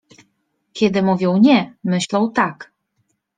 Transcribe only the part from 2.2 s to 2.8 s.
„tak”.